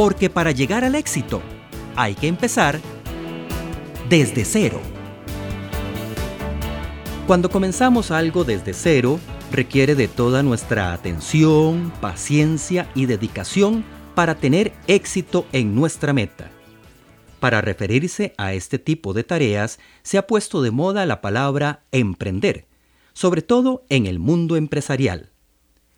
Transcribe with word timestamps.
porque 0.00 0.30
para 0.30 0.50
llegar 0.50 0.82
al 0.82 0.94
éxito 0.94 1.42
hay 1.94 2.14
que 2.14 2.26
empezar 2.26 2.80
desde 4.08 4.46
cero. 4.46 4.80
Cuando 7.26 7.50
comenzamos 7.50 8.10
algo 8.10 8.44
desde 8.44 8.72
cero, 8.72 9.20
requiere 9.52 9.94
de 9.94 10.08
toda 10.08 10.42
nuestra 10.42 10.94
atención, 10.94 11.92
paciencia 12.00 12.90
y 12.94 13.04
dedicación 13.04 13.84
para 14.14 14.36
tener 14.36 14.72
éxito 14.86 15.44
en 15.52 15.74
nuestra 15.74 16.14
meta. 16.14 16.50
Para 17.38 17.60
referirse 17.60 18.32
a 18.38 18.54
este 18.54 18.78
tipo 18.78 19.12
de 19.12 19.22
tareas 19.22 19.80
se 20.02 20.16
ha 20.16 20.26
puesto 20.26 20.62
de 20.62 20.70
moda 20.70 21.04
la 21.04 21.20
palabra 21.20 21.82
emprender, 21.92 22.66
sobre 23.12 23.42
todo 23.42 23.84
en 23.90 24.06
el 24.06 24.18
mundo 24.18 24.56
empresarial. 24.56 25.28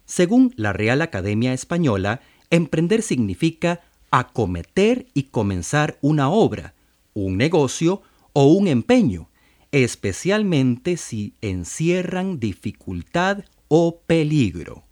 Según 0.07 0.53
la 0.57 0.73
Real 0.73 1.03
Academia 1.03 1.53
Española, 1.53 2.21
emprender 2.51 3.03
significa 3.03 3.81
acometer 4.13 5.09
y 5.15 5.25
comenzar 5.25 5.99
una 6.03 6.31
obra, 6.31 6.75
un 7.15 7.37
negocio 7.37 8.03
o 8.33 8.45
un 8.45 8.69
empeño, 8.69 9.29
especialmente 9.73 10.97
si 10.97 11.35
encierran 11.41 12.39
dificultad 12.39 13.45
o 13.69 14.03
peligro. 14.07 14.85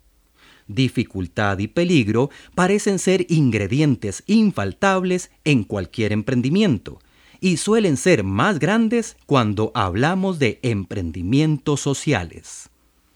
Dificultad 0.66 1.58
y 1.58 1.68
peligro 1.68 2.30
parecen 2.54 2.98
ser 2.98 3.26
ingredientes 3.28 4.22
infaltables 4.26 5.30
en 5.44 5.64
cualquier 5.64 6.12
emprendimiento 6.12 6.98
y 7.40 7.58
suelen 7.58 7.96
ser 7.96 8.24
más 8.24 8.58
grandes 8.58 9.16
cuando 9.26 9.70
hablamos 9.74 10.38
de 10.38 10.60
emprendimientos 10.62 11.80
sociales. 11.80 12.70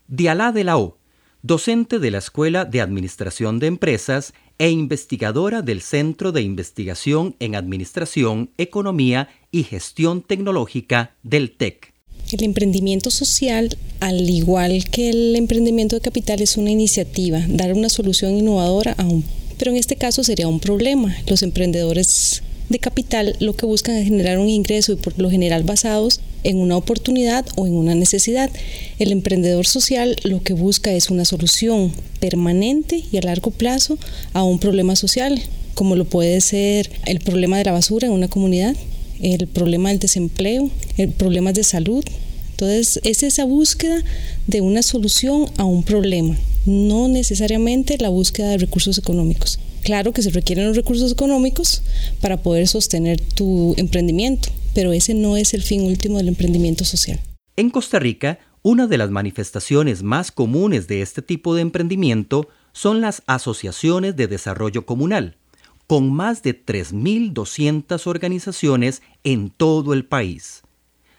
Dialá 0.08 0.52
de 0.52 0.64
la 0.64 0.76
O, 0.76 0.98
docente 1.44 1.98
de 1.98 2.10
la 2.10 2.18
Escuela 2.18 2.64
de 2.64 2.80
Administración 2.80 3.58
de 3.58 3.66
Empresas 3.66 4.32
e 4.58 4.70
investigadora 4.70 5.60
del 5.60 5.82
Centro 5.82 6.32
de 6.32 6.40
Investigación 6.40 7.36
en 7.38 7.54
Administración, 7.54 8.50
Economía 8.56 9.28
y 9.50 9.64
Gestión 9.64 10.22
Tecnológica 10.22 11.14
del 11.22 11.54
TEC. 11.54 11.92
El 12.32 12.44
emprendimiento 12.44 13.10
social, 13.10 13.76
al 14.00 14.30
igual 14.30 14.88
que 14.90 15.10
el 15.10 15.36
emprendimiento 15.36 15.96
de 15.96 16.00
capital, 16.00 16.40
es 16.40 16.56
una 16.56 16.70
iniciativa, 16.70 17.42
dar 17.46 17.74
una 17.74 17.90
solución 17.90 18.32
innovadora 18.32 18.94
a 18.96 19.04
un... 19.04 19.22
Pero 19.58 19.70
en 19.70 19.76
este 19.76 19.96
caso 19.96 20.24
sería 20.24 20.48
un 20.48 20.60
problema. 20.60 21.14
Los 21.26 21.42
emprendedores 21.42 22.42
de 22.68 22.78
capital 22.78 23.36
lo 23.40 23.54
que 23.54 23.66
buscan 23.66 23.96
es 23.96 24.04
generar 24.04 24.38
un 24.38 24.48
ingreso 24.48 24.92
y 24.92 24.96
por 24.96 25.18
lo 25.18 25.30
general 25.30 25.64
basados 25.64 26.20
en 26.44 26.58
una 26.58 26.76
oportunidad 26.76 27.44
o 27.56 27.66
en 27.66 27.74
una 27.74 27.94
necesidad. 27.94 28.50
El 28.98 29.12
emprendedor 29.12 29.66
social 29.66 30.16
lo 30.24 30.42
que 30.42 30.54
busca 30.54 30.92
es 30.92 31.10
una 31.10 31.24
solución 31.24 31.92
permanente 32.20 33.02
y 33.10 33.16
a 33.16 33.22
largo 33.22 33.50
plazo 33.50 33.98
a 34.32 34.44
un 34.44 34.58
problema 34.58 34.96
social, 34.96 35.40
como 35.74 35.96
lo 35.96 36.04
puede 36.04 36.40
ser 36.40 36.90
el 37.06 37.20
problema 37.20 37.58
de 37.58 37.64
la 37.64 37.72
basura 37.72 38.06
en 38.06 38.12
una 38.12 38.28
comunidad, 38.28 38.76
el 39.20 39.46
problema 39.46 39.90
del 39.90 39.98
desempleo, 39.98 40.70
el 40.96 41.10
problema 41.10 41.52
de 41.52 41.64
salud. 41.64 42.04
Entonces 42.50 43.00
es 43.02 43.22
esa 43.22 43.44
búsqueda 43.44 44.02
de 44.46 44.60
una 44.60 44.82
solución 44.82 45.46
a 45.56 45.64
un 45.64 45.82
problema, 45.82 46.36
no 46.66 47.08
necesariamente 47.08 47.98
la 47.98 48.10
búsqueda 48.10 48.50
de 48.50 48.58
recursos 48.58 48.96
económicos. 48.96 49.58
Claro 49.84 50.12
que 50.12 50.22
se 50.22 50.30
requieren 50.30 50.66
los 50.66 50.76
recursos 50.76 51.12
económicos 51.12 51.82
para 52.22 52.38
poder 52.38 52.66
sostener 52.66 53.20
tu 53.20 53.74
emprendimiento, 53.76 54.48
pero 54.74 54.94
ese 54.94 55.12
no 55.12 55.36
es 55.36 55.52
el 55.52 55.62
fin 55.62 55.82
último 55.82 56.16
del 56.16 56.28
emprendimiento 56.28 56.86
social. 56.86 57.20
En 57.56 57.68
Costa 57.68 57.98
Rica, 57.98 58.38
una 58.62 58.86
de 58.86 58.96
las 58.96 59.10
manifestaciones 59.10 60.02
más 60.02 60.32
comunes 60.32 60.88
de 60.88 61.02
este 61.02 61.20
tipo 61.20 61.54
de 61.54 61.60
emprendimiento 61.60 62.48
son 62.72 63.02
las 63.02 63.22
asociaciones 63.26 64.16
de 64.16 64.26
desarrollo 64.26 64.86
comunal, 64.86 65.36
con 65.86 66.10
más 66.10 66.42
de 66.42 66.64
3.200 66.64 68.06
organizaciones 68.06 69.02
en 69.22 69.50
todo 69.50 69.92
el 69.92 70.06
país. 70.06 70.62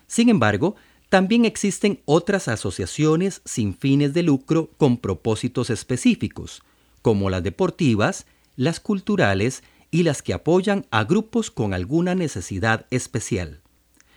Sin 0.08 0.28
embargo, 0.28 0.76
también 1.10 1.46
existen 1.46 2.00
otras 2.06 2.48
asociaciones 2.48 3.44
sin 3.46 3.78
fines 3.78 4.16
de 4.16 4.24
lucro 4.24 4.72
con 4.78 4.98
propósitos 4.98 5.70
específicos, 5.70 6.64
como 7.04 7.30
las 7.30 7.44
deportivas, 7.44 8.26
las 8.56 8.80
culturales 8.80 9.64
y 9.92 10.04
las 10.04 10.22
que 10.22 10.34
apoyan 10.34 10.86
a 10.92 11.04
grupos 11.04 11.52
con 11.52 11.74
alguna 11.74 12.16
necesidad 12.16 12.86
especial. 12.90 13.62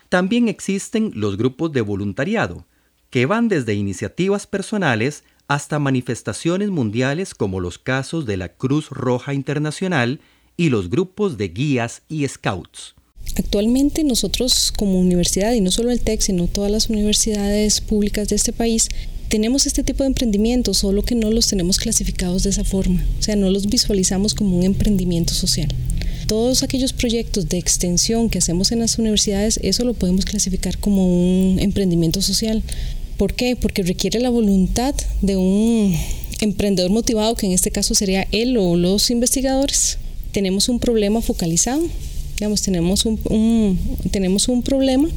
También 0.08 0.48
existen 0.48 1.12
los 1.14 1.36
grupos 1.36 1.72
de 1.72 1.82
voluntariado, 1.82 2.66
que 3.10 3.26
van 3.26 3.48
desde 3.48 3.74
iniciativas 3.74 4.46
personales 4.46 5.24
hasta 5.46 5.78
manifestaciones 5.78 6.70
mundiales 6.70 7.34
como 7.34 7.60
los 7.60 7.78
casos 7.78 8.26
de 8.26 8.36
la 8.36 8.48
Cruz 8.48 8.90
Roja 8.90 9.34
Internacional 9.34 10.20
y 10.56 10.68
los 10.68 10.90
grupos 10.90 11.38
de 11.38 11.48
guías 11.48 12.02
y 12.08 12.26
scouts. 12.26 12.94
Actualmente 13.36 14.04
nosotros 14.04 14.72
como 14.76 14.98
universidad, 14.98 15.52
y 15.52 15.60
no 15.60 15.70
solo 15.70 15.90
el 15.90 16.00
TEC, 16.00 16.20
sino 16.20 16.48
todas 16.48 16.70
las 16.70 16.88
universidades 16.90 17.80
públicas 17.80 18.28
de 18.28 18.36
este 18.36 18.52
país, 18.52 18.88
tenemos 19.28 19.66
este 19.66 19.82
tipo 19.82 20.02
de 20.02 20.08
emprendimientos, 20.08 20.78
solo 20.78 21.02
que 21.02 21.14
no 21.14 21.30
los 21.30 21.46
tenemos 21.46 21.78
clasificados 21.78 22.42
de 22.42 22.50
esa 22.50 22.64
forma, 22.64 23.04
o 23.18 23.22
sea, 23.22 23.36
no 23.36 23.50
los 23.50 23.66
visualizamos 23.66 24.34
como 24.34 24.56
un 24.56 24.64
emprendimiento 24.64 25.34
social. 25.34 25.68
Todos 26.26 26.62
aquellos 26.62 26.92
proyectos 26.92 27.48
de 27.48 27.58
extensión 27.58 28.28
que 28.28 28.38
hacemos 28.38 28.72
en 28.72 28.80
las 28.80 28.98
universidades, 28.98 29.60
eso 29.62 29.84
lo 29.84 29.94
podemos 29.94 30.24
clasificar 30.24 30.78
como 30.78 31.06
un 31.06 31.58
emprendimiento 31.58 32.20
social. 32.20 32.62
¿Por 33.16 33.32
qué? 33.34 33.56
Porque 33.56 33.82
requiere 33.82 34.20
la 34.20 34.28
voluntad 34.28 34.94
de 35.22 35.36
un 35.36 35.96
emprendedor 36.40 36.90
motivado, 36.90 37.34
que 37.34 37.46
en 37.46 37.52
este 37.52 37.70
caso 37.70 37.94
sería 37.94 38.28
él 38.30 38.56
o 38.58 38.76
los 38.76 39.10
investigadores. 39.10 39.98
Tenemos 40.32 40.68
un 40.68 40.78
problema 40.78 41.22
focalizado, 41.22 41.82
digamos, 42.36 42.62
tenemos 42.62 43.06
un, 43.06 43.78
tenemos 44.10 44.48
un 44.48 44.62
problema 44.62 45.08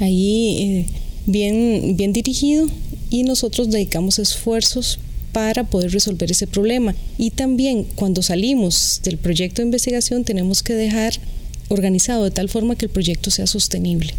ahí 0.00 0.56
eh, 0.58 0.86
bien, 1.26 1.96
bien 1.96 2.12
dirigido 2.12 2.66
y 3.10 3.22
nosotros 3.24 3.70
dedicamos 3.70 4.18
esfuerzos 4.18 4.98
para 5.32 5.64
poder 5.64 5.92
resolver 5.92 6.30
ese 6.30 6.46
problema. 6.46 6.94
Y 7.18 7.30
también 7.30 7.84
cuando 7.84 8.22
salimos 8.22 9.00
del 9.04 9.18
proyecto 9.18 9.60
de 9.60 9.66
investigación 9.66 10.24
tenemos 10.24 10.62
que 10.62 10.74
dejar 10.74 11.14
organizado 11.68 12.24
de 12.24 12.30
tal 12.30 12.48
forma 12.48 12.76
que 12.76 12.86
el 12.86 12.90
proyecto 12.90 13.30
sea 13.30 13.46
sostenible. 13.46 14.14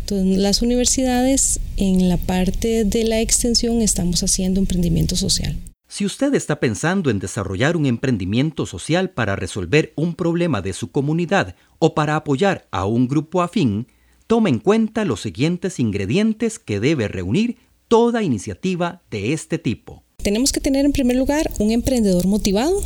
Entonces, 0.00 0.38
las 0.38 0.62
universidades 0.62 1.60
en 1.76 2.08
la 2.08 2.16
parte 2.16 2.84
de 2.84 3.04
la 3.04 3.20
extensión 3.20 3.80
estamos 3.80 4.22
haciendo 4.22 4.60
emprendimiento 4.60 5.16
social. 5.16 5.56
Si 5.88 6.04
usted 6.04 6.34
está 6.34 6.60
pensando 6.60 7.10
en 7.10 7.18
desarrollar 7.18 7.76
un 7.76 7.86
emprendimiento 7.86 8.66
social 8.66 9.10
para 9.10 9.36
resolver 9.36 9.92
un 9.96 10.14
problema 10.14 10.60
de 10.60 10.72
su 10.72 10.90
comunidad 10.90 11.56
o 11.78 11.94
para 11.94 12.16
apoyar 12.16 12.66
a 12.70 12.84
un 12.86 13.06
grupo 13.06 13.42
afín, 13.42 13.86
tome 14.26 14.50
en 14.50 14.58
cuenta 14.58 15.04
los 15.04 15.20
siguientes 15.20 15.78
ingredientes 15.78 16.58
que 16.58 16.80
debe 16.80 17.08
reunir 17.08 17.58
toda 17.94 18.24
iniciativa 18.24 19.00
de 19.08 19.32
este 19.32 19.56
tipo. 19.56 20.02
Tenemos 20.20 20.50
que 20.50 20.58
tener 20.58 20.84
en 20.84 20.90
primer 20.90 21.16
lugar 21.16 21.48
un 21.60 21.70
emprendedor 21.70 22.26
motivado 22.26 22.82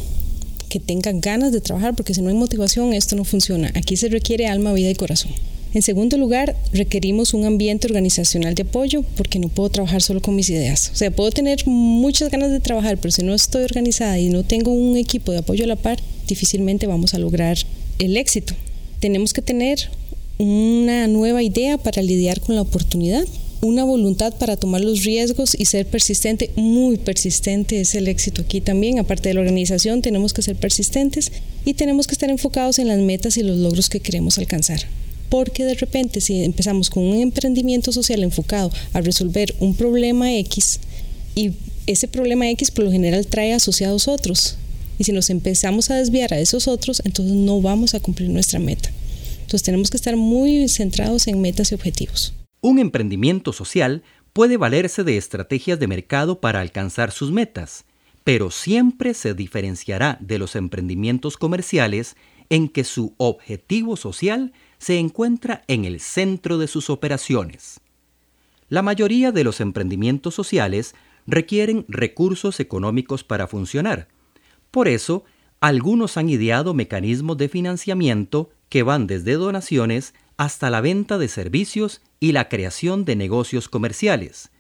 que 0.68 0.80
tenga 0.80 1.12
ganas 1.12 1.50
de 1.50 1.62
trabajar, 1.62 1.96
porque 1.96 2.12
si 2.12 2.20
no 2.20 2.28
hay 2.28 2.34
motivación 2.34 2.92
esto 2.92 3.16
no 3.16 3.24
funciona. 3.24 3.72
Aquí 3.74 3.96
se 3.96 4.10
requiere 4.10 4.48
alma, 4.48 4.74
vida 4.74 4.90
y 4.90 4.94
corazón. 4.94 5.32
En 5.72 5.80
segundo 5.80 6.18
lugar, 6.18 6.54
requerimos 6.74 7.32
un 7.32 7.46
ambiente 7.46 7.86
organizacional 7.86 8.54
de 8.54 8.64
apoyo 8.64 9.02
porque 9.16 9.38
no 9.38 9.48
puedo 9.48 9.70
trabajar 9.70 10.02
solo 10.02 10.20
con 10.20 10.36
mis 10.36 10.50
ideas. 10.50 10.90
O 10.92 10.96
sea, 10.96 11.10
puedo 11.10 11.30
tener 11.30 11.66
muchas 11.66 12.30
ganas 12.30 12.50
de 12.50 12.60
trabajar, 12.60 12.98
pero 12.98 13.10
si 13.10 13.22
no 13.22 13.32
estoy 13.32 13.64
organizada 13.64 14.18
y 14.18 14.28
no 14.28 14.44
tengo 14.44 14.72
un 14.72 14.98
equipo 14.98 15.32
de 15.32 15.38
apoyo 15.38 15.64
a 15.64 15.68
la 15.68 15.76
par, 15.76 15.98
difícilmente 16.26 16.86
vamos 16.86 17.14
a 17.14 17.18
lograr 17.18 17.56
el 17.98 18.18
éxito. 18.18 18.52
Tenemos 19.00 19.32
que 19.32 19.40
tener 19.40 19.88
una 20.36 21.08
nueva 21.08 21.42
idea 21.42 21.78
para 21.78 22.02
lidiar 22.02 22.42
con 22.42 22.56
la 22.56 22.60
oportunidad 22.60 23.24
una 23.60 23.84
voluntad 23.84 24.34
para 24.34 24.56
tomar 24.56 24.82
los 24.82 25.04
riesgos 25.04 25.56
y 25.58 25.64
ser 25.64 25.86
persistente, 25.86 26.50
muy 26.56 26.96
persistente 26.96 27.80
es 27.80 27.94
el 27.94 28.08
éxito 28.08 28.42
aquí 28.42 28.60
también. 28.60 28.98
Aparte 28.98 29.28
de 29.28 29.34
la 29.34 29.40
organización, 29.40 30.02
tenemos 30.02 30.32
que 30.32 30.42
ser 30.42 30.56
persistentes 30.56 31.32
y 31.64 31.74
tenemos 31.74 32.06
que 32.06 32.12
estar 32.12 32.30
enfocados 32.30 32.78
en 32.78 32.88
las 32.88 32.98
metas 32.98 33.36
y 33.36 33.42
los 33.42 33.58
logros 33.58 33.88
que 33.88 34.00
queremos 34.00 34.38
alcanzar. 34.38 34.80
Porque 35.28 35.64
de 35.64 35.74
repente, 35.74 36.20
si 36.20 36.42
empezamos 36.42 36.88
con 36.88 37.04
un 37.04 37.16
emprendimiento 37.16 37.92
social 37.92 38.22
enfocado 38.22 38.70
a 38.92 39.00
resolver 39.00 39.54
un 39.60 39.74
problema 39.74 40.34
X 40.36 40.80
y 41.34 41.52
ese 41.86 42.08
problema 42.08 42.48
X 42.50 42.70
por 42.70 42.84
lo 42.84 42.92
general 42.92 43.26
trae 43.26 43.52
asociados 43.52 44.08
otros, 44.08 44.56
y 44.98 45.04
si 45.04 45.12
nos 45.12 45.30
empezamos 45.30 45.90
a 45.90 45.96
desviar 45.96 46.34
a 46.34 46.40
esos 46.40 46.66
otros, 46.68 47.02
entonces 47.04 47.34
no 47.34 47.60
vamos 47.60 47.94
a 47.94 48.00
cumplir 48.00 48.30
nuestra 48.30 48.58
meta. 48.58 48.90
Entonces 49.40 49.62
tenemos 49.62 49.90
que 49.90 49.96
estar 49.96 50.16
muy 50.16 50.68
centrados 50.68 51.28
en 51.28 51.40
metas 51.40 51.72
y 51.72 51.74
objetivos. 51.74 52.34
Un 52.68 52.78
emprendimiento 52.78 53.54
social 53.54 54.02
puede 54.34 54.58
valerse 54.58 55.02
de 55.02 55.16
estrategias 55.16 55.80
de 55.80 55.86
mercado 55.86 56.38
para 56.38 56.60
alcanzar 56.60 57.12
sus 57.12 57.32
metas, 57.32 57.86
pero 58.24 58.50
siempre 58.50 59.14
se 59.14 59.32
diferenciará 59.32 60.18
de 60.20 60.38
los 60.38 60.54
emprendimientos 60.54 61.38
comerciales 61.38 62.14
en 62.50 62.68
que 62.68 62.84
su 62.84 63.14
objetivo 63.16 63.96
social 63.96 64.52
se 64.76 64.98
encuentra 64.98 65.64
en 65.66 65.86
el 65.86 65.98
centro 65.98 66.58
de 66.58 66.66
sus 66.66 66.90
operaciones. 66.90 67.80
La 68.68 68.82
mayoría 68.82 69.32
de 69.32 69.44
los 69.44 69.62
emprendimientos 69.62 70.34
sociales 70.34 70.94
requieren 71.26 71.86
recursos 71.88 72.60
económicos 72.60 73.24
para 73.24 73.46
funcionar. 73.46 74.08
Por 74.70 74.88
eso, 74.88 75.24
Algunos 75.60 76.16
han 76.16 76.28
ideado 76.28 76.72
mecanismos 76.72 77.36
de 77.36 77.48
financiamiento 77.48 78.50
que 78.68 78.82
van 78.82 79.06
desde 79.06 79.34
donaciones 79.34 80.14
hasta 80.36 80.70
la 80.70 80.80
venta 80.80 81.18
de 81.18 81.28
servicios 81.28 82.00
y 82.20 82.32
la 82.32 82.48
creación 82.48 83.04
de 83.04 83.16
negocios 83.16 83.68
comerciales, 83.68 84.50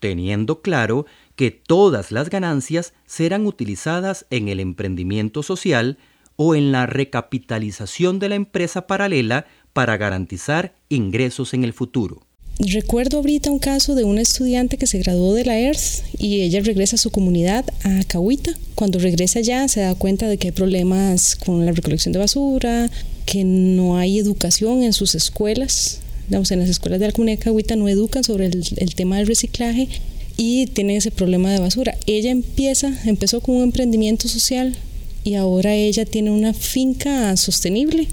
teniendo 0.00 0.62
claro 0.62 1.06
que 1.36 1.50
todas 1.50 2.12
las 2.12 2.30
ganancias 2.30 2.94
serán 3.06 3.46
utilizadas 3.46 4.26
en 4.30 4.48
el 4.48 4.60
emprendimiento 4.60 5.42
social 5.42 5.98
o 6.36 6.54
en 6.54 6.72
la 6.72 6.86
recapitalización 6.86 8.18
de 8.18 8.28
la 8.28 8.34
empresa 8.34 8.86
paralela 8.86 9.46
para 9.72 9.96
garantizar 9.96 10.74
ingresos 10.88 11.54
en 11.54 11.64
el 11.64 11.72
futuro. 11.72 12.22
Recuerdo 12.60 13.16
ahorita 13.16 13.50
un 13.50 13.58
caso 13.58 13.96
de 13.96 14.04
una 14.04 14.20
estudiante 14.20 14.78
que 14.78 14.86
se 14.86 14.98
graduó 14.98 15.34
de 15.34 15.44
la 15.44 15.58
ERS 15.58 16.04
y 16.16 16.42
ella 16.42 16.60
regresa 16.60 16.94
a 16.94 17.00
su 17.00 17.10
comunidad, 17.10 17.64
a 17.82 18.04
Cahuita. 18.04 18.52
Cuando 18.76 19.00
regresa 19.00 19.40
allá 19.40 19.66
se 19.66 19.80
da 19.80 19.96
cuenta 19.96 20.28
de 20.28 20.38
que 20.38 20.48
hay 20.48 20.52
problemas 20.52 21.34
con 21.34 21.66
la 21.66 21.72
recolección 21.72 22.12
de 22.12 22.20
basura, 22.20 22.90
que 23.26 23.44
no 23.44 23.96
hay 23.96 24.18
educación 24.18 24.82
en 24.82 24.92
sus 24.92 25.14
escuelas. 25.14 26.00
Digamos, 26.28 26.50
en 26.50 26.60
las 26.60 26.68
escuelas 26.68 27.00
de 27.00 27.06
la 27.06 27.12
comunidad 27.12 27.76
no 27.76 27.88
educan 27.88 28.24
sobre 28.24 28.46
el, 28.46 28.64
el 28.76 28.94
tema 28.94 29.18
del 29.18 29.26
reciclaje 29.26 29.88
y 30.36 30.66
tienen 30.66 30.96
ese 30.96 31.10
problema 31.10 31.52
de 31.52 31.60
basura. 31.60 31.96
Ella 32.06 32.30
empieza, 32.30 32.92
empezó 33.04 33.40
con 33.40 33.56
un 33.56 33.62
emprendimiento 33.64 34.28
social 34.28 34.74
y 35.22 35.34
ahora 35.34 35.74
ella 35.74 36.04
tiene 36.04 36.30
una 36.30 36.52
finca 36.52 37.36
sostenible, 37.36 38.08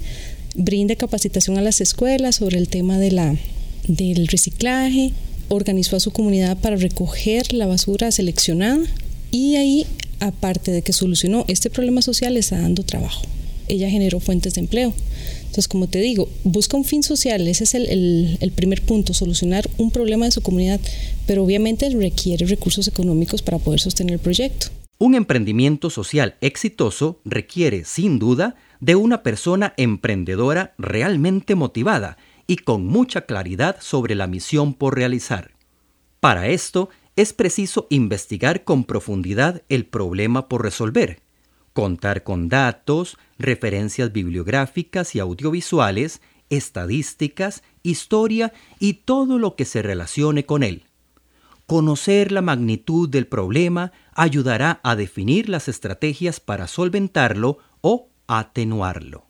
brinda 0.54 0.96
capacitación 0.96 1.58
a 1.58 1.62
las 1.62 1.80
escuelas 1.80 2.36
sobre 2.36 2.58
el 2.58 2.68
tema 2.68 2.98
de 2.98 3.10
la, 3.10 3.36
del 3.86 4.28
reciclaje, 4.28 5.12
organizó 5.48 5.96
a 5.96 6.00
su 6.00 6.10
comunidad 6.10 6.56
para 6.58 6.76
recoger 6.76 7.52
la 7.52 7.66
basura 7.66 8.10
seleccionada 8.10 8.82
y 9.30 9.56
ahí, 9.56 9.86
aparte 10.20 10.70
de 10.70 10.82
que 10.82 10.92
solucionó 10.92 11.44
este 11.48 11.70
problema 11.70 12.02
social, 12.02 12.36
está 12.36 12.60
dando 12.60 12.82
trabajo. 12.82 13.22
Ella 13.68 13.90
generó 13.90 14.20
fuentes 14.20 14.54
de 14.54 14.60
empleo. 14.60 14.92
Entonces, 15.40 15.68
como 15.68 15.86
te 15.88 15.98
digo, 15.98 16.28
busca 16.44 16.76
un 16.76 16.84
fin 16.84 17.02
social, 17.02 17.46
ese 17.46 17.64
es 17.64 17.74
el, 17.74 18.38
el, 18.40 18.50
primer 18.52 18.82
punto, 18.82 19.12
solucionar 19.12 19.68
un 19.78 19.90
problema 19.90 20.24
de 20.24 20.30
su 20.30 20.40
comunidad, 20.40 20.80
pero 21.26 21.44
obviamente 21.44 21.88
requiere 21.90 22.46
recursos 22.46 22.88
económicos 22.88 23.42
para 23.42 23.58
poder 23.58 23.80
sostener 23.80 24.14
el 24.14 24.18
proyecto. 24.18 24.68
Un 24.98 25.14
emprendimiento 25.14 25.90
social 25.90 26.36
exitoso 26.40 27.20
requiere, 27.24 27.84
sin 27.84 28.18
duda, 28.18 28.54
de 28.80 28.94
una 28.94 29.22
persona 29.22 29.74
emprendedora 29.76 30.74
realmente 30.78 31.54
motivada 31.54 32.16
y 32.46 32.56
con 32.56 32.86
mucha 32.86 33.22
claridad 33.22 33.76
sobre 33.80 34.14
la 34.14 34.26
misión 34.26 34.74
por 34.74 34.94
realizar. 34.94 35.52
Para 36.20 36.48
esto, 36.48 36.88
es 37.16 37.32
preciso 37.32 37.86
investigar 37.90 38.64
con 38.64 38.84
profundidad 38.84 39.62
el 39.68 39.86
problema 39.86 40.48
por 40.48 40.62
resolver, 40.62 41.20
contar 41.72 42.22
con 42.22 42.48
datos, 42.48 43.18
referencias 43.38 44.12
bibliográficas 44.12 45.14
y 45.14 45.20
audiovisuales, 45.20 46.20
estadísticas, 46.50 47.62
historia 47.82 48.52
y 48.78 48.94
todo 48.94 49.38
lo 49.38 49.56
que 49.56 49.64
se 49.64 49.82
relacione 49.82 50.44
con 50.44 50.62
él. 50.62 50.84
Conocer 51.66 52.32
la 52.32 52.42
magnitud 52.42 53.08
del 53.08 53.26
problema 53.26 53.92
ayudará 54.14 54.80
a 54.82 54.96
definir 54.96 55.48
las 55.48 55.68
estrategias 55.68 56.40
para 56.40 56.66
solventarlo 56.66 57.58
o 57.80 58.08
atenuarlo. 58.26 59.24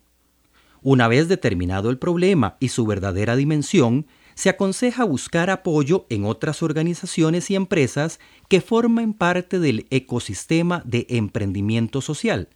Una 0.82 1.06
vez 1.06 1.28
determinado 1.28 1.90
el 1.90 1.98
problema 1.98 2.56
y 2.58 2.68
su 2.68 2.84
verdadera 2.86 3.36
dimensión, 3.36 4.06
se 4.34 4.48
aconseja 4.48 5.04
buscar 5.04 5.50
apoyo 5.50 6.06
en 6.08 6.24
otras 6.24 6.62
organizaciones 6.62 7.50
y 7.50 7.54
empresas 7.54 8.20
que 8.48 8.60
formen 8.60 9.12
parte 9.12 9.58
del 9.58 9.86
ecosistema 9.90 10.82
de 10.84 11.06
emprendimiento 11.10 12.00
social, 12.00 12.48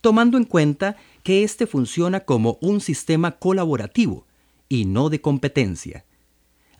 tomando 0.00 0.38
en 0.38 0.44
cuenta 0.44 0.96
que 1.22 1.44
éste 1.44 1.66
funciona 1.66 2.20
como 2.20 2.58
un 2.60 2.80
sistema 2.80 3.32
colaborativo 3.32 4.26
y 4.68 4.84
no 4.84 5.10
de 5.10 5.20
competencia. 5.20 6.04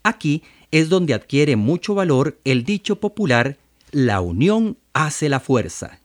Aquí 0.02 0.42
es 0.70 0.88
donde 0.88 1.14
adquiere 1.14 1.56
mucho 1.56 1.94
valor 1.94 2.38
el 2.44 2.64
dicho 2.64 3.00
popular 3.00 3.58
la 3.90 4.20
unión 4.20 4.78
hace 4.92 5.28
la 5.28 5.40
fuerza. 5.40 6.00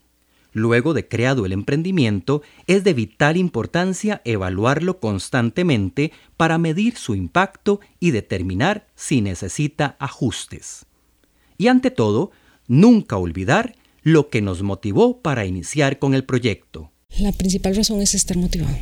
Luego 0.53 0.94
de 0.94 1.07
creado 1.07 1.45
el 1.45 1.51
emprendimiento, 1.51 2.44
es 2.67 2.83
de 2.83 2.94
vital 2.94 3.38
importancia 3.38 4.21
evaluarlo 4.23 5.00
constantemente 5.00 6.11
para 6.38 6.59
medir 6.59 6.95
su 6.95 7.15
impacto 7.15 7.79
y 8.00 8.11
determinar 8.11 8.88
si 8.95 9.21
necesita 9.21 9.97
ajustes. 10.00 10.85
Y 11.57 11.67
ante 11.67 11.89
todo, 11.89 12.31
nunca 12.67 13.17
olvidar 13.17 13.75
lo 14.03 14.29
que 14.29 14.41
nos 14.41 14.61
motivó 14.61 15.19
para 15.21 15.45
iniciar 15.45 15.97
con 15.97 16.13
el 16.13 16.23
proyecto. 16.23 16.91
La 17.19 17.31
principal 17.31 17.75
razón 17.75 18.01
es 18.01 18.13
estar 18.13 18.38
motivado. 18.38 18.75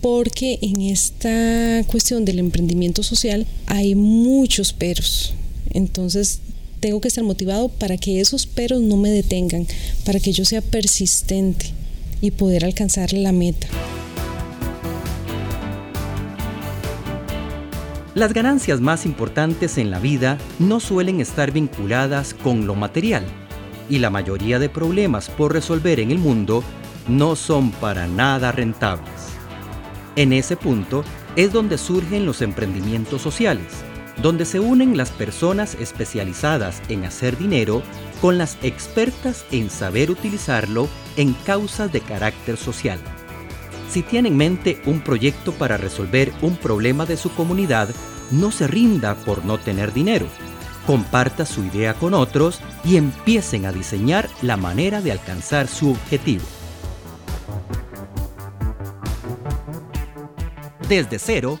Porque 0.00 0.58
en 0.62 0.82
esta 0.82 1.82
cuestión 1.86 2.24
del 2.24 2.38
emprendimiento 2.38 3.02
social 3.02 3.46
hay 3.66 3.94
muchos 3.94 4.72
peros. 4.72 5.34
Entonces 5.70 6.40
tengo 6.84 7.00
que 7.00 7.08
estar 7.08 7.24
motivado 7.24 7.70
para 7.70 7.96
que 7.96 8.20
esos 8.20 8.46
peros 8.46 8.82
no 8.82 8.98
me 8.98 9.08
detengan, 9.08 9.66
para 10.04 10.20
que 10.20 10.32
yo 10.32 10.44
sea 10.44 10.60
persistente 10.60 11.72
y 12.20 12.30
poder 12.30 12.62
alcanzar 12.62 13.14
la 13.14 13.32
meta. 13.32 13.68
Las 18.14 18.34
ganancias 18.34 18.82
más 18.82 19.06
importantes 19.06 19.78
en 19.78 19.90
la 19.90 19.98
vida 19.98 20.36
no 20.58 20.78
suelen 20.78 21.22
estar 21.22 21.52
vinculadas 21.52 22.34
con 22.34 22.66
lo 22.66 22.74
material 22.74 23.24
y 23.88 23.98
la 24.00 24.10
mayoría 24.10 24.58
de 24.58 24.68
problemas 24.68 25.30
por 25.30 25.54
resolver 25.54 26.00
en 26.00 26.10
el 26.10 26.18
mundo 26.18 26.62
no 27.08 27.34
son 27.34 27.70
para 27.70 28.06
nada 28.08 28.52
rentables. 28.52 29.08
En 30.16 30.34
ese 30.34 30.54
punto 30.54 31.02
es 31.34 31.50
donde 31.50 31.78
surgen 31.78 32.26
los 32.26 32.42
emprendimientos 32.42 33.22
sociales 33.22 33.72
donde 34.22 34.44
se 34.44 34.60
unen 34.60 34.96
las 34.96 35.10
personas 35.10 35.76
especializadas 35.80 36.80
en 36.88 37.04
hacer 37.04 37.36
dinero 37.36 37.82
con 38.20 38.38
las 38.38 38.56
expertas 38.62 39.44
en 39.50 39.70
saber 39.70 40.10
utilizarlo 40.10 40.88
en 41.16 41.32
causas 41.32 41.92
de 41.92 42.00
carácter 42.00 42.56
social. 42.56 42.98
Si 43.90 44.02
tiene 44.02 44.28
en 44.28 44.36
mente 44.36 44.80
un 44.86 45.00
proyecto 45.00 45.52
para 45.52 45.76
resolver 45.76 46.32
un 46.42 46.56
problema 46.56 47.06
de 47.06 47.16
su 47.16 47.32
comunidad, 47.34 47.88
no 48.30 48.50
se 48.50 48.66
rinda 48.66 49.14
por 49.14 49.44
no 49.44 49.58
tener 49.58 49.92
dinero. 49.92 50.26
Comparta 50.86 51.46
su 51.46 51.64
idea 51.64 51.94
con 51.94 52.14
otros 52.14 52.60
y 52.84 52.96
empiecen 52.96 53.66
a 53.66 53.72
diseñar 53.72 54.28
la 54.42 54.56
manera 54.56 55.00
de 55.00 55.12
alcanzar 55.12 55.68
su 55.68 55.90
objetivo. 55.92 56.44
Desde 60.88 61.18
cero 61.18 61.60